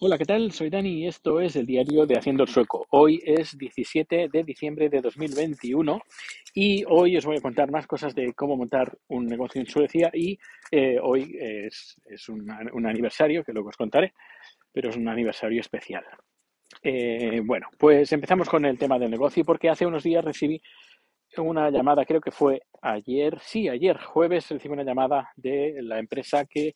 Hola, 0.00 0.18
¿qué 0.18 0.24
tal? 0.24 0.50
Soy 0.50 0.70
Dani 0.70 1.04
y 1.04 1.06
esto 1.06 1.40
es 1.40 1.54
el 1.54 1.66
diario 1.66 2.04
de 2.04 2.18
Haciendo 2.18 2.42
el 2.42 2.48
Sueco. 2.48 2.84
Hoy 2.90 3.22
es 3.24 3.56
17 3.56 4.28
de 4.28 4.42
diciembre 4.42 4.88
de 4.88 5.00
2021 5.00 6.00
y 6.52 6.84
hoy 6.88 7.16
os 7.16 7.24
voy 7.24 7.36
a 7.36 7.40
contar 7.40 7.70
más 7.70 7.86
cosas 7.86 8.12
de 8.12 8.34
cómo 8.34 8.56
montar 8.56 8.98
un 9.06 9.24
negocio 9.26 9.60
en 9.60 9.68
Suecia 9.68 10.10
y 10.12 10.36
eh, 10.72 10.98
hoy 11.00 11.38
es, 11.38 12.28
un, 12.28 12.50
aniversario 12.84 13.44
que 13.44 13.52
luego 13.52 13.68
os 13.68 13.76
contaré, 13.76 14.14
pero 14.72 14.90
es 14.90 14.96
un 14.96 15.08
aniversario 15.08 15.60
especial. 15.60 16.04
Eh, 16.82 17.40
bueno, 17.44 17.68
pues 17.78 18.12
empezamos 18.12 18.48
con 18.48 18.64
el 18.64 18.76
tema 18.76 18.98
del 18.98 19.12
negocio 19.12 19.44
porque 19.44 19.70
hace 19.70 19.86
unos 19.86 20.02
días 20.02 20.24
recibí 20.24 20.60
una 21.38 21.70
llamada, 21.70 22.04
creo 22.04 22.20
que 22.20 22.32
fue 22.32 22.62
ayer, 22.82 23.38
sí, 23.40 23.68
ayer 23.68 23.96
jueves 23.98 24.48
recibí 24.50 24.74
una 24.74 24.84
llamada 24.84 25.30
de 25.36 25.76
la 25.82 26.00
empresa 26.00 26.44
que 26.46 26.72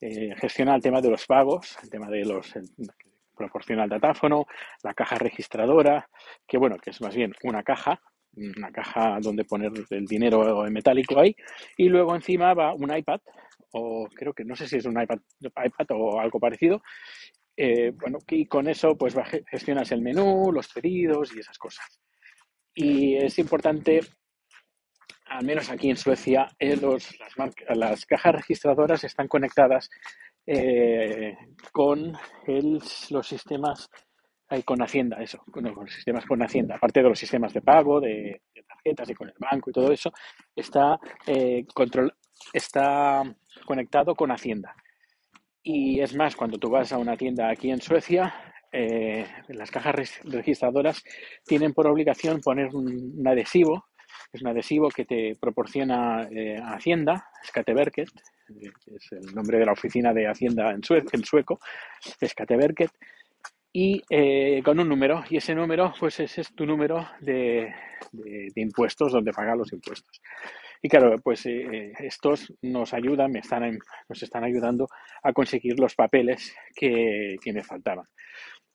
eh, 0.00 0.34
gestiona 0.36 0.74
el 0.74 0.82
tema 0.82 1.00
de 1.00 1.10
los 1.10 1.26
pagos, 1.26 1.76
el 1.82 1.90
tema 1.90 2.08
de 2.08 2.24
los 2.24 2.54
proporciona 3.36 3.84
el 3.84 3.90
datáfono, 3.90 4.46
la 4.82 4.94
caja 4.94 5.16
registradora, 5.16 6.08
que 6.46 6.58
bueno, 6.58 6.78
que 6.78 6.90
es 6.90 7.00
más 7.00 7.14
bien 7.14 7.32
una 7.42 7.62
caja, 7.62 8.00
una 8.34 8.72
caja 8.72 9.18
donde 9.20 9.44
poner 9.44 9.72
el 9.90 10.06
dinero 10.06 10.64
metálico 10.70 11.20
ahí, 11.20 11.36
y 11.76 11.88
luego 11.88 12.14
encima 12.14 12.54
va 12.54 12.74
un 12.74 12.96
iPad, 12.96 13.20
o 13.72 14.08
creo 14.12 14.32
que 14.32 14.44
no 14.44 14.56
sé 14.56 14.66
si 14.66 14.76
es 14.76 14.86
un 14.86 15.00
iPad, 15.00 15.18
iPad 15.40 15.86
o 15.90 16.18
algo 16.18 16.40
parecido, 16.40 16.82
eh, 17.56 17.92
bueno, 17.94 18.18
y 18.28 18.46
con 18.46 18.68
eso 18.68 18.96
pues 18.96 19.14
gestionas 19.50 19.92
el 19.92 20.02
menú, 20.02 20.50
los 20.52 20.68
pedidos 20.68 21.34
y 21.34 21.40
esas 21.40 21.58
cosas. 21.58 22.00
Y 22.74 23.16
es 23.16 23.38
importante 23.38 24.00
al 25.26 25.44
menos 25.44 25.70
aquí 25.70 25.90
en 25.90 25.96
Suecia, 25.96 26.48
eh, 26.58 26.78
las, 27.74 28.06
cajas 28.06 28.34
registradoras 28.34 29.04
están 29.04 29.28
conectadas 29.28 29.90
eh, 30.46 31.36
con 31.72 32.16
los 33.10 33.26
sistemas, 33.26 33.90
con 34.64 34.80
Hacienda, 34.80 35.20
eso, 35.20 35.42
con, 35.50 35.64
los 35.64 35.92
sistemas 35.92 36.24
con 36.24 36.42
Hacienda, 36.42 36.76
aparte 36.76 37.02
de 37.02 37.08
los 37.08 37.18
sistemas 37.18 37.52
de 37.52 37.60
pago, 37.60 38.00
de, 38.00 38.42
tarjetas 38.66 39.10
y 39.10 39.14
con 39.14 39.28
el 39.28 39.34
banco 39.38 39.70
y 39.70 39.72
todo 39.72 39.90
eso, 39.90 40.12
está, 40.54 40.98
eh, 41.26 41.64
control, 41.74 42.14
está 42.52 43.22
conectado 43.66 44.14
con 44.14 44.30
Hacienda. 44.30 44.74
Y 45.62 46.00
es 46.00 46.14
más, 46.14 46.36
cuando 46.36 46.58
tú 46.58 46.70
vas 46.70 46.92
a 46.92 46.98
una 46.98 47.16
tienda 47.16 47.50
aquí 47.50 47.70
en 47.70 47.80
Suecia, 47.80 48.32
las 49.48 49.70
cajas 49.70 49.94
registradoras 50.22 51.02
tienen 51.46 51.72
por 51.72 51.86
obligación 51.86 52.40
poner 52.42 52.74
un 52.74 53.26
adhesivo 53.26 53.86
es 54.32 54.42
un 54.42 54.48
adhesivo 54.48 54.88
que 54.88 55.04
te 55.04 55.36
proporciona 55.40 56.28
eh, 56.30 56.60
Hacienda, 56.62 57.28
Skatteverket, 57.46 58.08
eh, 58.08 58.70
es 58.94 59.12
el 59.12 59.34
nombre 59.34 59.58
de 59.58 59.66
la 59.66 59.72
oficina 59.72 60.12
de 60.12 60.26
Hacienda 60.26 60.70
en, 60.70 60.82
sueco, 60.82 61.58
Skatteverket, 62.24 62.90
y 63.72 64.02
eh, 64.08 64.62
con 64.64 64.80
un 64.80 64.88
número, 64.88 65.24
y 65.28 65.36
ese 65.36 65.54
número, 65.54 65.92
pues 65.98 66.20
ese 66.20 66.40
es 66.40 66.54
tu 66.54 66.64
número 66.64 67.08
de, 67.20 67.74
impuestos, 68.54 69.12
donde 69.12 69.32
pagar 69.32 69.56
los 69.56 69.72
impuestos. 69.72 70.20
Y 70.80 70.88
claro, 70.88 71.16
pues 71.22 71.44
estos 71.46 72.52
nos 72.62 72.94
ayudan, 72.94 73.32
me 73.32 73.40
están, 73.40 73.78
nos 74.08 74.22
están 74.22 74.44
ayudando 74.44 74.86
a 75.22 75.32
conseguir 75.32 75.78
los 75.80 75.94
papeles 75.94 76.54
que, 76.74 77.36
que 77.42 77.52
me 77.52 77.64
faltaban. 77.64 78.06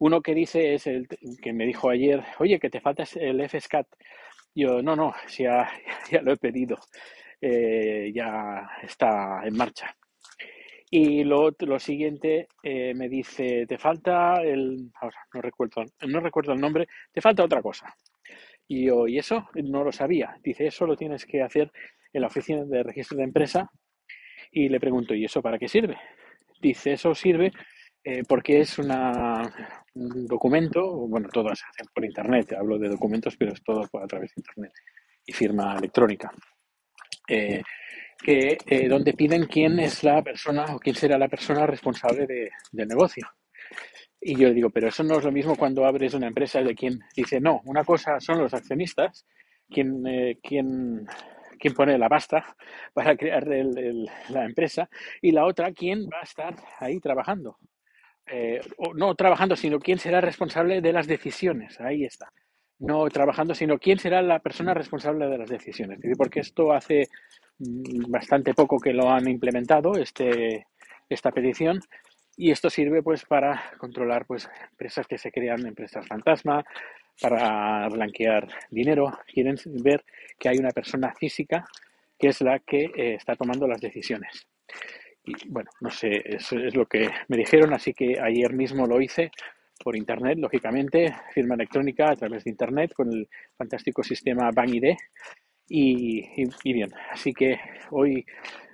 Uno 0.01 0.21
que 0.21 0.33
dice 0.33 0.73
es 0.73 0.87
el 0.87 1.07
que 1.43 1.53
me 1.53 1.63
dijo 1.63 1.87
ayer, 1.87 2.23
oye, 2.39 2.59
que 2.59 2.71
te 2.71 2.81
falta 2.81 3.03
el 3.17 3.47
FSCAT. 3.47 3.85
Yo, 4.53 4.81
no, 4.81 4.95
no, 4.95 5.13
ya, 5.37 5.69
lo 6.21 6.33
he 6.33 6.37
pedido, 6.37 6.77
eh, 7.39 8.11
ya 8.13 8.69
está 8.83 9.41
en 9.45 9.55
marcha. 9.55 9.95
Y 10.89 11.23
lo, 11.23 11.51
lo 11.59 11.79
siguiente 11.79 12.47
eh, 12.63 12.93
me 12.93 13.07
dice, 13.07 13.65
te 13.65 13.77
falta 13.77 14.41
el, 14.43 14.91
ahora 14.99 15.17
no 15.33 15.41
recuerdo, 15.41 15.85
no 16.07 16.19
recuerdo 16.19 16.51
el 16.51 16.59
nombre, 16.59 16.87
te 17.13 17.21
falta 17.21 17.45
otra 17.45 17.61
cosa. 17.61 17.95
Y 18.67 18.85
yo, 18.85 19.07
¿y 19.07 19.17
eso? 19.17 19.49
No 19.55 19.83
lo 19.83 19.91
sabía. 19.91 20.35
Dice, 20.43 20.67
eso 20.67 20.85
lo 20.85 20.97
tienes 20.97 21.25
que 21.25 21.41
hacer 21.41 21.71
en 22.13 22.21
la 22.21 22.27
oficina 22.27 22.65
de 22.65 22.83
registro 22.83 23.17
de 23.17 23.23
empresa. 23.23 23.69
Y 24.51 24.69
le 24.69 24.79
pregunto, 24.79 25.15
¿y 25.15 25.25
eso 25.25 25.41
para 25.41 25.57
qué 25.59 25.67
sirve? 25.69 25.97
Dice, 26.61 26.93
eso 26.93 27.15
sirve 27.15 27.51
eh, 28.03 28.23
porque 28.27 28.61
es 28.61 28.79
una, 28.79 29.41
un 29.93 30.25
documento, 30.25 31.07
bueno, 31.07 31.29
todo 31.29 31.53
se 31.55 31.65
hace 31.65 31.89
por 31.93 32.05
Internet, 32.05 32.53
hablo 32.53 32.77
de 32.77 32.89
documentos, 32.89 33.35
pero 33.37 33.53
es 33.53 33.63
todo 33.63 33.81
a 33.81 34.07
través 34.07 34.31
de 34.35 34.41
Internet 34.41 34.73
y 35.25 35.33
firma 35.33 35.75
electrónica. 35.77 36.31
Eh, 37.27 37.61
que, 38.21 38.57
eh, 38.67 38.87
donde 38.87 39.13
piden 39.13 39.45
quién 39.45 39.79
es 39.79 40.03
la 40.03 40.21
persona 40.21 40.65
o 40.75 40.79
quién 40.79 40.95
será 40.95 41.17
la 41.17 41.27
persona 41.27 41.65
responsable 41.65 42.27
de, 42.27 42.51
del 42.71 42.87
negocio. 42.87 43.27
Y 44.19 44.35
yo 44.35 44.53
digo, 44.53 44.69
pero 44.69 44.89
eso 44.89 45.03
no 45.03 45.17
es 45.17 45.23
lo 45.23 45.31
mismo 45.31 45.55
cuando 45.55 45.85
abres 45.85 46.13
una 46.13 46.27
empresa 46.27 46.61
de 46.61 46.75
quien 46.75 46.99
dice, 47.15 47.39
no, 47.39 47.61
una 47.65 47.83
cosa 47.83 48.19
son 48.19 48.37
los 48.37 48.53
accionistas, 48.53 49.25
quien, 49.67 50.05
eh, 50.05 50.37
quien, 50.43 51.07
quien 51.59 51.73
pone 51.73 51.97
la 51.97 52.09
pasta 52.09 52.55
para 52.93 53.15
crear 53.17 53.47
la 53.47 54.45
empresa, 54.45 54.87
y 55.21 55.31
la 55.31 55.45
otra, 55.45 55.71
quién 55.71 56.03
va 56.03 56.19
a 56.19 56.23
estar 56.23 56.55
ahí 56.79 56.99
trabajando. 56.99 57.57
Eh, 58.33 58.61
no 58.95 59.13
trabajando, 59.15 59.57
sino 59.57 59.79
quién 59.79 59.99
será 59.99 60.21
responsable 60.21 60.79
de 60.79 60.93
las 60.93 61.05
decisiones. 61.05 61.79
Ahí 61.81 62.05
está. 62.05 62.31
No 62.79 63.07
trabajando, 63.09 63.53
sino 63.53 63.77
quién 63.77 63.99
será 63.99 64.21
la 64.21 64.39
persona 64.39 64.73
responsable 64.73 65.27
de 65.27 65.37
las 65.37 65.49
decisiones. 65.49 65.99
Porque 66.17 66.39
esto 66.39 66.71
hace 66.71 67.09
mm, 67.59 68.09
bastante 68.09 68.53
poco 68.53 68.79
que 68.79 68.93
lo 68.93 69.09
han 69.09 69.27
implementado, 69.27 69.95
este, 69.97 70.65
esta 71.09 71.31
petición, 71.31 71.81
y 72.37 72.51
esto 72.51 72.69
sirve 72.69 73.03
pues 73.03 73.25
para 73.25 73.61
controlar 73.77 74.25
pues 74.25 74.49
empresas 74.71 75.05
que 75.07 75.17
se 75.17 75.31
crean, 75.31 75.65
empresas 75.67 76.07
fantasma, 76.07 76.63
para 77.21 77.89
blanquear 77.89 78.47
dinero. 78.69 79.11
Quieren 79.27 79.57
ver 79.83 80.05
que 80.39 80.47
hay 80.47 80.57
una 80.57 80.71
persona 80.71 81.13
física 81.13 81.65
que 82.17 82.29
es 82.29 82.39
la 82.39 82.59
que 82.59 82.85
eh, 82.95 83.15
está 83.15 83.35
tomando 83.35 83.67
las 83.67 83.81
decisiones 83.81 84.47
bueno, 85.47 85.69
no 85.81 85.89
sé, 85.89 86.21
eso 86.25 86.57
es 86.57 86.75
lo 86.75 86.85
que 86.85 87.09
me 87.27 87.37
dijeron, 87.37 87.73
así 87.73 87.93
que 87.93 88.19
ayer 88.19 88.53
mismo 88.53 88.87
lo 88.87 89.01
hice 89.01 89.31
por 89.83 89.95
internet, 89.95 90.37
lógicamente, 90.39 91.13
firma 91.33 91.55
electrónica 91.55 92.11
a 92.11 92.15
través 92.15 92.43
de 92.43 92.51
internet 92.51 92.93
con 92.93 93.11
el 93.11 93.27
fantástico 93.57 94.03
sistema 94.03 94.51
BankID 94.51 94.95
y, 95.67 96.25
y, 96.63 96.73
bien, 96.73 96.91
así 97.11 97.33
que 97.33 97.59
hoy 97.91 98.25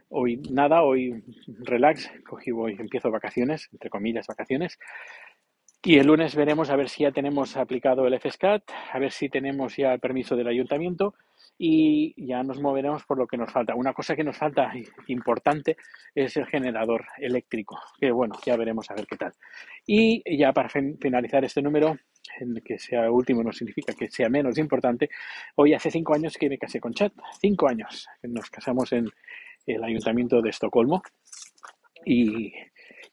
hoy 0.10 0.38
nada, 0.52 0.84
hoy 0.84 1.22
relax, 1.60 2.10
cogí 2.28 2.52
hoy 2.52 2.78
empiezo 2.80 3.12
vacaciones, 3.12 3.68
entre 3.72 3.90
comillas 3.90 4.26
vacaciones. 4.28 4.78
Y 5.84 6.00
el 6.00 6.08
lunes 6.08 6.36
veremos 6.36 6.70
a 6.70 6.76
ver 6.76 6.90
si 6.90 7.04
ya 7.04 7.12
tenemos 7.12 7.56
aplicado 7.56 8.08
el 8.08 8.20
FSCAT, 8.20 8.64
a 8.92 9.00
ver 9.00 9.12
si 9.12 9.30
tenemos 9.30 9.78
ya 9.78 9.94
el 9.94 10.00
permiso 10.00 10.36
del 10.36 10.48
ayuntamiento 10.48 11.14
y 11.58 12.14
ya 12.26 12.44
nos 12.44 12.60
moveremos 12.60 13.04
por 13.06 13.18
lo 13.18 13.28
que 13.28 13.38
nos 13.38 13.52
falta. 13.52 13.76
Una 13.76 13.94
cosa 13.94 14.16
que 14.16 14.24
nos 14.24 14.38
falta 14.38 14.72
importante 15.08 15.78
es 16.14 16.36
el 16.38 16.46
generador 16.48 17.06
eléctrico, 17.18 17.80
que 18.00 18.12
bueno, 18.12 18.36
ya 18.46 18.58
veremos 18.58 18.90
a 18.90 18.96
ver 18.96 19.08
qué 19.08 19.18
tal. 19.18 19.34
Y 19.86 20.38
ya 20.38 20.52
para 20.52 20.70
finalizar 20.70 21.46
este 21.46 21.62
número, 21.62 21.98
en 22.40 22.56
que 22.66 22.78
sea 22.80 23.10
último 23.10 23.44
no 23.44 23.52
significa 23.52 23.94
que 23.94 24.10
sea 24.10 24.30
menos 24.30 24.58
importante, 24.58 25.10
hoy 25.56 25.74
hace 25.74 25.92
cinco 25.92 26.16
años 26.16 26.38
que 26.38 26.50
me 26.50 26.58
casé 26.58 26.80
con 26.80 26.94
Chat, 26.94 27.14
cinco 27.40 27.68
años, 27.70 28.08
nos 28.24 28.50
casamos 28.50 28.92
en 28.94 29.10
el 29.66 29.84
ayuntamiento 29.84 30.42
de 30.42 30.50
Estocolmo 30.50 31.02
y, 32.06 32.54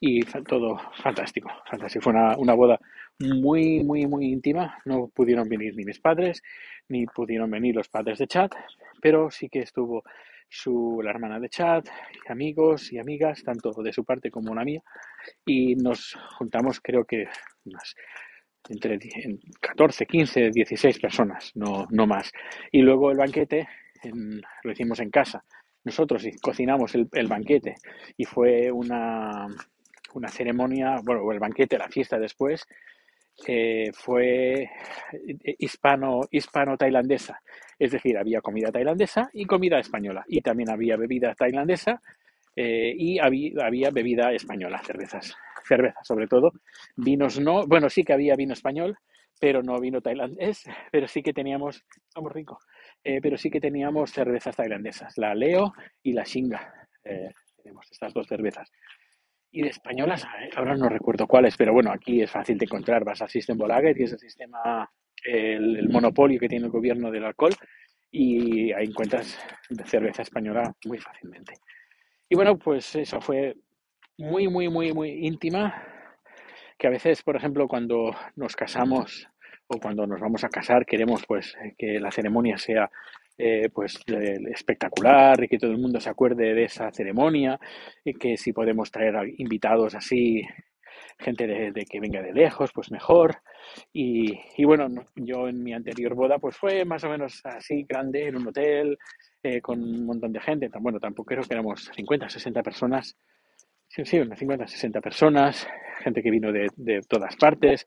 y 0.00 0.22
todo 0.22 0.78
fantástico, 1.02 1.50
fantástico. 1.68 2.02
Fue 2.02 2.12
una, 2.12 2.36
una 2.36 2.54
boda 2.54 2.80
muy, 3.18 3.82
muy, 3.82 4.06
muy 4.06 4.26
íntima. 4.26 4.78
No 4.84 5.08
pudieron 5.08 5.48
venir 5.48 5.74
ni 5.76 5.84
mis 5.84 6.00
padres, 6.00 6.42
ni 6.88 7.06
pudieron 7.06 7.50
venir 7.50 7.74
los 7.74 7.88
padres 7.88 8.18
de 8.18 8.26
Chad, 8.26 8.50
pero 9.00 9.30
sí 9.30 9.48
que 9.48 9.60
estuvo 9.60 10.02
su, 10.48 11.00
la 11.02 11.10
hermana 11.10 11.40
de 11.40 11.48
Chad, 11.48 11.84
amigos 12.28 12.92
y 12.92 12.98
amigas, 12.98 13.42
tanto 13.42 13.70
de 13.82 13.92
su 13.92 14.04
parte 14.04 14.30
como 14.30 14.54
la 14.54 14.64
mía, 14.64 14.82
y 15.44 15.74
nos 15.74 16.16
juntamos 16.38 16.80
creo 16.80 17.04
que 17.04 17.26
unas 17.64 17.94
entre 18.68 18.98
14, 19.60 20.06
15, 20.06 20.50
16 20.50 20.98
personas, 20.98 21.52
no, 21.54 21.86
no 21.90 22.06
más. 22.06 22.32
Y 22.72 22.80
luego 22.80 23.10
el 23.10 23.18
banquete 23.18 23.68
lo 24.62 24.72
hicimos 24.72 25.00
en 25.00 25.10
casa. 25.10 25.44
Nosotros 25.84 26.24
cocinamos 26.40 26.94
el, 26.94 27.08
el 27.12 27.26
banquete 27.26 27.74
y 28.16 28.24
fue 28.24 28.70
una, 28.70 29.46
una 30.14 30.28
ceremonia, 30.28 31.00
bueno, 31.04 31.30
el 31.30 31.38
banquete, 31.38 31.78
la 31.78 31.88
fiesta 31.88 32.18
después, 32.18 32.66
fue 33.92 34.62
eh, 34.62 35.56
hispano, 35.58 36.22
hispano-tailandesa. 36.30 37.40
Es 37.78 37.92
decir, 37.92 38.16
había 38.16 38.40
comida 38.40 38.70
tailandesa 38.70 39.28
y 39.32 39.44
comida 39.44 39.78
española. 39.78 40.24
Y 40.28 40.40
también 40.40 40.70
había 40.70 40.96
bebida 40.96 41.34
tailandesa 41.34 42.00
eh, 42.54 42.94
y 42.96 43.18
había, 43.18 43.66
había, 43.66 43.90
bebida 43.90 44.32
española, 44.32 44.80
cervezas. 44.84 45.34
Cerveza, 45.66 46.02
sobre 46.04 46.26
todo. 46.26 46.52
Vinos 46.96 47.40
no, 47.40 47.66
bueno, 47.66 47.90
sí 47.90 48.04
que 48.04 48.12
había 48.12 48.36
vino 48.36 48.52
español, 48.52 48.96
pero 49.40 49.62
no 49.62 49.80
vino 49.80 50.00
tailandés, 50.00 50.64
pero 50.92 51.08
sí 51.08 51.22
que 51.22 51.32
teníamos, 51.32 51.84
vamos 52.14 52.32
rico, 52.32 52.58
eh, 53.02 53.20
pero 53.20 53.36
sí 53.36 53.50
que 53.50 53.60
teníamos 53.60 54.12
cervezas 54.12 54.56
tailandesas, 54.56 55.18
la 55.18 55.34
Leo 55.34 55.72
y 56.02 56.12
la 56.12 56.22
Shinga. 56.22 56.72
tenemos 57.56 57.90
estas 57.90 58.12
dos 58.12 58.26
cervezas. 58.26 58.70
Y 59.54 59.62
de 59.62 59.68
españolas, 59.68 60.26
ahora 60.56 60.74
no 60.74 60.88
recuerdo 60.88 61.28
cuáles, 61.28 61.56
pero 61.56 61.72
bueno, 61.72 61.92
aquí 61.92 62.20
es 62.20 62.28
fácil 62.28 62.58
de 62.58 62.64
encontrar. 62.64 63.04
Vas 63.04 63.22
al 63.22 63.28
System 63.28 63.56
Bolaget, 63.56 63.96
que 63.96 64.02
es 64.02 64.12
el 64.12 64.18
sistema, 64.18 64.90
el, 65.24 65.76
el, 65.76 65.88
monopolio 65.90 66.40
que 66.40 66.48
tiene 66.48 66.66
el 66.66 66.72
gobierno 66.72 67.08
del 67.12 67.24
alcohol, 67.24 67.54
y 68.10 68.72
ahí 68.72 68.86
encuentras 68.86 69.38
cerveza 69.84 70.22
española 70.22 70.74
muy 70.86 70.98
fácilmente. 70.98 71.54
Y 72.28 72.34
bueno, 72.34 72.58
pues 72.58 72.96
eso 72.96 73.20
fue 73.20 73.54
muy, 74.18 74.48
muy, 74.48 74.68
muy, 74.68 74.92
muy 74.92 75.24
íntima, 75.24 75.86
que 76.76 76.88
a 76.88 76.90
veces, 76.90 77.22
por 77.22 77.36
ejemplo, 77.36 77.68
cuando 77.68 78.10
nos 78.34 78.56
casamos 78.56 79.28
o 79.68 79.78
cuando 79.78 80.04
nos 80.04 80.20
vamos 80.20 80.42
a 80.42 80.48
casar, 80.48 80.84
queremos 80.84 81.24
pues 81.28 81.56
que 81.78 82.00
la 82.00 82.10
ceremonia 82.10 82.58
sea 82.58 82.90
eh, 83.36 83.68
pues 83.72 83.98
espectacular 84.06 85.42
y 85.42 85.48
que 85.48 85.58
todo 85.58 85.72
el 85.72 85.78
mundo 85.78 86.00
se 86.00 86.10
acuerde 86.10 86.54
de 86.54 86.64
esa 86.64 86.90
ceremonia 86.92 87.58
y 88.04 88.14
que 88.14 88.36
si 88.36 88.52
podemos 88.52 88.90
traer 88.90 89.14
invitados 89.38 89.94
así 89.94 90.42
gente 91.18 91.46
de, 91.46 91.84
que 91.84 92.00
venga 92.00 92.22
de 92.22 92.32
lejos 92.32 92.70
pues 92.72 92.90
mejor. 92.90 93.36
Y, 93.92 94.38
y, 94.56 94.64
bueno 94.64 94.88
yo 95.16 95.48
en 95.48 95.62
mi 95.62 95.72
anterior 95.72 96.14
boda 96.14 96.38
pues 96.38 96.56
fue 96.56 96.84
más 96.84 97.02
o 97.04 97.08
menos 97.08 97.40
así 97.44 97.84
grande 97.88 98.28
en 98.28 98.36
un 98.36 98.48
hotel 98.48 98.98
eh, 99.42 99.60
con 99.60 99.82
un 99.82 100.06
montón 100.06 100.32
de 100.32 100.40
gente. 100.40 100.70
Bueno 100.80 101.00
tampoco 101.00 101.28
creo 101.28 101.42
que 101.42 101.54
éramos 101.54 101.90
50 101.94 102.28
60 102.28 102.62
personas. 102.62 103.16
Sí, 103.88 104.04
sí 104.04 104.18
unas 104.18 104.38
50 104.38 104.66
60 104.66 105.00
personas 105.00 105.66
gente 106.02 106.22
que 106.22 106.30
vino 106.30 106.52
de, 106.52 106.68
de 106.76 107.00
todas 107.08 107.36
partes 107.36 107.86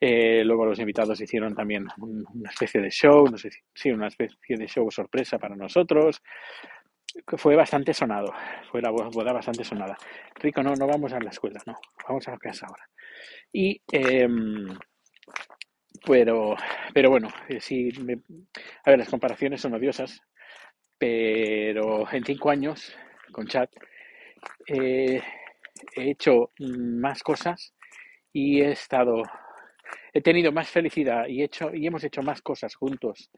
eh, 0.00 0.42
luego 0.44 0.66
los 0.66 0.78
invitados 0.78 1.20
hicieron 1.20 1.54
también 1.54 1.86
una 1.98 2.50
especie 2.50 2.80
de 2.80 2.90
show, 2.90 3.26
no 3.30 3.38
sé 3.38 3.50
sí, 3.74 3.90
una 3.90 4.08
especie 4.08 4.56
de 4.56 4.66
show 4.66 4.90
sorpresa 4.90 5.38
para 5.38 5.56
nosotros. 5.56 6.22
Fue 7.38 7.56
bastante 7.56 7.94
sonado, 7.94 8.34
fue 8.70 8.82
la 8.82 8.90
boda 8.90 9.32
bastante 9.32 9.64
sonada. 9.64 9.96
Rico, 10.34 10.62
no, 10.62 10.74
no 10.74 10.86
vamos 10.86 11.12
a 11.14 11.20
la 11.20 11.30
escuela, 11.30 11.62
no, 11.66 11.78
vamos 12.06 12.28
a 12.28 12.32
la 12.32 12.38
casa 12.38 12.66
ahora. 12.66 12.84
Y, 13.50 13.80
em, 13.90 14.68
pero, 16.04 16.56
pero 16.92 17.10
bueno, 17.10 17.28
eh, 17.48 17.60
sí, 17.60 17.88
a 18.84 18.90
ver, 18.90 18.98
las 18.98 19.08
comparaciones 19.08 19.62
son 19.62 19.74
odiosas, 19.74 20.20
pero 20.98 22.10
en 22.12 22.24
cinco 22.24 22.50
años 22.50 22.94
con 23.32 23.46
chat 23.46 23.70
eh, 24.66 25.22
he 25.94 26.10
hecho 26.10 26.50
más 26.58 27.22
cosas 27.22 27.74
y 28.32 28.60
he 28.60 28.72
estado 28.72 29.22
he 30.16 30.22
tenido 30.22 30.50
más 30.50 30.70
felicidad 30.70 31.26
y, 31.28 31.42
hecho, 31.42 31.74
y 31.74 31.86
hemos 31.86 32.02
hecho 32.02 32.22
más 32.22 32.40
cosas 32.40 32.74
juntos. 32.74 33.30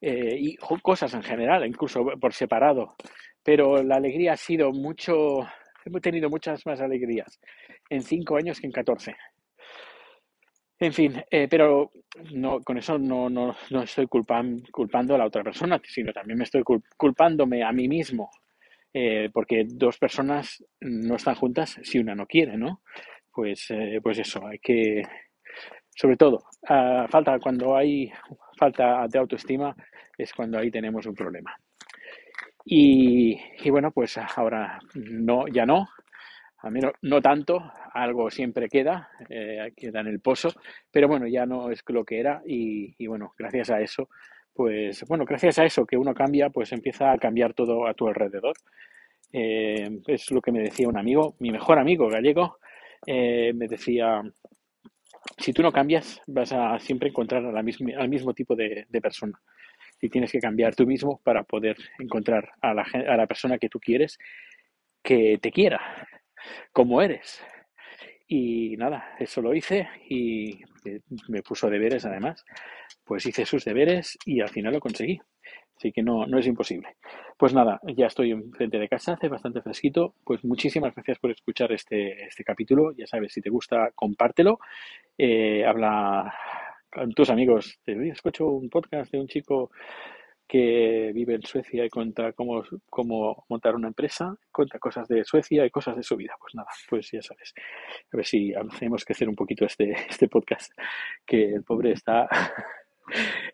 Eh, 0.00 0.34
y 0.38 0.56
cosas 0.82 1.12
en 1.12 1.22
general, 1.22 1.66
incluso 1.66 2.02
por 2.18 2.32
separado. 2.32 2.96
Pero 3.42 3.82
la 3.82 3.96
alegría 3.96 4.32
ha 4.32 4.36
sido 4.36 4.72
mucho, 4.72 5.40
hemos 5.84 6.00
tenido 6.00 6.30
muchas 6.30 6.64
más 6.64 6.80
alegrías 6.80 7.38
en 7.90 8.00
cinco 8.00 8.36
años 8.36 8.58
que 8.58 8.66
en 8.66 8.72
catorce. 8.72 9.14
En 10.78 10.92
fin, 10.94 11.22
eh, 11.30 11.48
pero 11.50 11.92
no, 12.32 12.60
con 12.60 12.78
eso 12.78 12.98
no, 12.98 13.28
no, 13.28 13.54
no 13.70 13.82
estoy 13.82 14.06
culpando 14.06 15.14
a 15.14 15.18
la 15.18 15.26
otra 15.26 15.42
persona, 15.42 15.78
sino 15.84 16.14
también 16.14 16.38
me 16.38 16.44
estoy 16.44 16.62
culpándome 16.96 17.62
a 17.62 17.72
mí 17.72 17.88
mismo, 17.88 18.30
eh, 18.92 19.28
porque 19.32 19.64
dos 19.66 19.98
personas 19.98 20.64
no 20.80 21.16
están 21.16 21.34
juntas 21.34 21.78
si 21.82 21.98
una 21.98 22.14
no 22.14 22.26
quiere, 22.26 22.56
¿no? 22.56 22.80
Pues, 23.30 23.68
pues 24.02 24.18
eso, 24.18 24.46
hay 24.46 24.58
que, 24.58 25.02
sobre 25.96 26.16
todo, 26.16 26.44
falta 27.08 27.38
cuando 27.40 27.74
hay 27.74 28.12
falta 28.56 29.06
de 29.08 29.18
autoestima 29.18 29.74
es 30.16 30.32
cuando 30.32 30.58
ahí 30.58 30.70
tenemos 30.70 31.06
un 31.06 31.14
problema. 31.14 31.56
Y, 32.68 33.38
bueno, 33.70 33.92
pues 33.92 34.18
ahora 34.18 34.78
no, 34.94 35.46
ya 35.46 35.64
no, 35.64 35.88
al 36.58 36.72
menos 36.72 36.92
no 37.02 37.22
tanto, 37.22 37.72
algo 37.94 38.28
siempre 38.28 38.68
queda, 38.68 39.08
eh, 39.30 39.72
queda 39.76 40.00
en 40.00 40.08
el 40.08 40.20
pozo, 40.20 40.50
pero 40.90 41.06
bueno, 41.06 41.28
ya 41.28 41.46
no 41.46 41.70
es 41.70 41.82
lo 41.88 42.04
que 42.04 42.18
era 42.18 42.42
y, 42.44 43.06
bueno, 43.06 43.32
gracias 43.38 43.70
a 43.70 43.80
eso, 43.80 44.08
pues 44.52 45.04
bueno, 45.06 45.24
gracias 45.24 45.58
a 45.60 45.64
eso 45.64 45.86
que 45.86 45.96
uno 45.96 46.12
cambia, 46.12 46.50
pues 46.50 46.72
empieza 46.72 47.12
a 47.12 47.18
cambiar 47.18 47.54
todo 47.54 47.86
a 47.86 47.94
tu 47.94 48.08
alrededor. 48.08 48.54
Eh, 49.32 50.00
es 50.06 50.30
lo 50.30 50.40
que 50.40 50.52
me 50.52 50.60
decía 50.60 50.88
un 50.88 50.98
amigo, 50.98 51.36
mi 51.38 51.50
mejor 51.50 51.78
amigo 51.78 52.08
gallego, 52.08 52.58
eh, 53.06 53.52
me 53.54 53.68
decía, 53.68 54.22
si 55.36 55.52
tú 55.52 55.62
no 55.62 55.72
cambias, 55.72 56.20
vas 56.26 56.52
a 56.52 56.78
siempre 56.78 57.10
encontrar 57.10 57.44
a 57.44 57.52
la 57.52 57.60
al 57.60 58.08
mismo 58.08 58.32
tipo 58.34 58.56
de, 58.56 58.86
persona. 59.02 59.40
Y 60.00 60.08
tienes 60.08 60.32
que 60.32 60.40
cambiar 60.40 60.74
tú 60.74 60.86
mismo 60.86 61.20
para 61.22 61.42
poder 61.44 61.76
encontrar 61.98 62.50
a 62.60 62.74
la, 62.74 62.82
a 62.82 63.16
la 63.16 63.26
persona 63.26 63.58
que 63.58 63.68
tú 63.68 63.78
quieres, 63.78 64.18
que 65.02 65.38
te 65.40 65.50
quiera, 65.50 65.80
como 66.72 67.02
eres. 67.02 67.42
Y 68.28 68.76
nada, 68.76 69.14
eso 69.18 69.40
lo 69.40 69.54
hice 69.54 69.88
y 70.08 70.60
me 71.28 71.42
puso 71.42 71.70
deberes 71.70 72.04
además. 72.04 72.44
Pues 73.04 73.24
hice 73.26 73.46
sus 73.46 73.64
deberes 73.64 74.18
y 74.24 74.40
al 74.40 74.48
final 74.48 74.72
lo 74.72 74.80
conseguí. 74.80 75.20
Así 75.76 75.92
que 75.92 76.02
no, 76.02 76.26
no 76.26 76.38
es 76.38 76.46
imposible. 76.46 76.96
Pues 77.36 77.52
nada, 77.52 77.80
ya 77.94 78.06
estoy 78.06 78.30
en 78.30 78.50
frente 78.52 78.78
de 78.78 78.88
casa, 78.88 79.12
hace 79.12 79.28
bastante 79.28 79.60
fresquito. 79.60 80.14
Pues 80.24 80.42
muchísimas 80.44 80.94
gracias 80.94 81.18
por 81.18 81.30
escuchar 81.30 81.70
este, 81.72 82.24
este 82.24 82.44
capítulo. 82.44 82.92
Ya 82.92 83.06
sabes, 83.06 83.32
si 83.32 83.42
te 83.42 83.50
gusta, 83.50 83.90
compártelo. 83.94 84.58
Eh, 85.18 85.64
habla 85.66 86.32
con 86.90 87.12
tus 87.12 87.28
amigos. 87.28 87.78
Te 87.84 88.08
escucho 88.08 88.46
un 88.46 88.70
podcast 88.70 89.12
de 89.12 89.20
un 89.20 89.28
chico 89.28 89.70
que 90.48 91.10
vive 91.12 91.34
en 91.34 91.42
Suecia 91.42 91.84
y 91.84 91.90
cuenta 91.90 92.32
cómo, 92.32 92.62
cómo 92.88 93.44
montar 93.48 93.74
una 93.74 93.88
empresa, 93.88 94.34
cuenta 94.52 94.78
cosas 94.78 95.08
de 95.08 95.24
Suecia 95.24 95.66
y 95.66 95.70
cosas 95.70 95.96
de 95.96 96.02
su 96.02 96.16
vida. 96.16 96.34
Pues 96.40 96.54
nada, 96.54 96.68
pues 96.88 97.10
ya 97.10 97.20
sabes. 97.20 97.52
A 98.12 98.16
ver 98.16 98.24
si 98.24 98.54
hacemos 98.54 99.04
crecer 99.04 99.28
un 99.28 99.34
poquito 99.34 99.66
este, 99.66 99.90
este 100.08 100.28
podcast, 100.28 100.72
que 101.26 101.54
el 101.54 101.64
pobre 101.64 101.92
está 101.92 102.28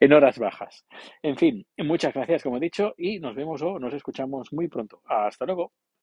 en 0.00 0.12
horas 0.12 0.38
bajas. 0.38 0.84
En 1.22 1.36
fin, 1.36 1.66
muchas 1.78 2.14
gracias, 2.14 2.42
como 2.42 2.56
he 2.56 2.60
dicho, 2.60 2.94
y 2.96 3.20
nos 3.20 3.34
vemos 3.34 3.62
o 3.62 3.78
nos 3.78 3.94
escuchamos 3.94 4.52
muy 4.52 4.68
pronto. 4.68 5.00
Hasta 5.06 5.46
luego. 5.46 5.72